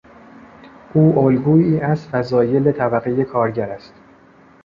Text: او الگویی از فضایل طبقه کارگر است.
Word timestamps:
او 0.93 1.17
الگویی 1.19 1.79
از 1.81 2.07
فضایل 2.07 2.71
طبقه 2.71 3.23
کارگر 3.23 3.69
است. 3.69 3.93